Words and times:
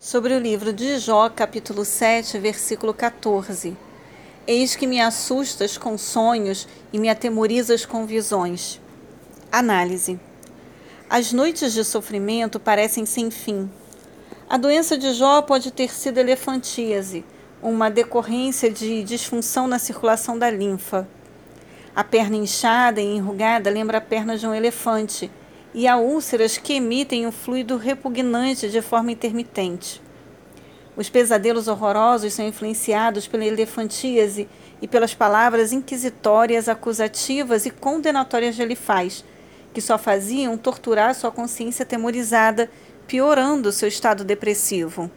sobre 0.00 0.32
o 0.32 0.38
livro 0.38 0.72
de 0.72 0.96
Jó, 0.98 1.28
capítulo 1.28 1.84
7, 1.84 2.38
versículo 2.38 2.94
14. 2.94 3.76
Eis 4.46 4.76
que 4.76 4.86
me 4.86 5.00
assustas 5.00 5.76
com 5.76 5.98
sonhos 5.98 6.68
e 6.92 6.98
me 7.00 7.08
atemorizas 7.08 7.84
com 7.84 8.06
visões. 8.06 8.80
Análise. 9.50 10.20
As 11.10 11.32
noites 11.32 11.72
de 11.72 11.82
sofrimento 11.84 12.60
parecem 12.60 13.04
sem 13.04 13.28
fim. 13.28 13.68
A 14.48 14.56
doença 14.56 14.96
de 14.96 15.12
Jó 15.12 15.42
pode 15.42 15.72
ter 15.72 15.92
sido 15.92 16.18
elefantíase, 16.18 17.24
uma 17.60 17.90
decorrência 17.90 18.70
de 18.70 19.02
disfunção 19.02 19.66
na 19.66 19.80
circulação 19.80 20.38
da 20.38 20.48
linfa. 20.48 21.08
A 21.94 22.04
perna 22.04 22.36
inchada 22.36 23.00
e 23.00 23.16
enrugada 23.16 23.68
lembra 23.68 23.98
a 23.98 24.00
perna 24.00 24.38
de 24.38 24.46
um 24.46 24.54
elefante 24.54 25.28
e 25.74 25.86
há 25.86 25.96
úlceras 25.96 26.56
que 26.56 26.74
emitem 26.74 27.26
um 27.26 27.32
fluido 27.32 27.76
repugnante 27.76 28.68
de 28.68 28.80
forma 28.80 29.12
intermitente. 29.12 30.02
Os 30.96 31.08
pesadelos 31.08 31.68
horrorosos 31.68 32.32
são 32.32 32.46
influenciados 32.46 33.28
pela 33.28 33.44
elefantíase 33.44 34.48
e 34.82 34.88
pelas 34.88 35.14
palavras 35.14 35.72
inquisitórias, 35.72 36.68
acusativas 36.68 37.66
e 37.66 37.70
condenatórias 37.70 38.56
de 38.56 38.62
Elifaz, 38.62 39.24
que 39.72 39.80
só 39.80 39.96
faziam 39.96 40.56
torturar 40.56 41.14
sua 41.14 41.30
consciência 41.30 41.84
atemorizada, 41.84 42.68
piorando 43.06 43.70
seu 43.70 43.88
estado 43.88 44.24
depressivo. 44.24 45.10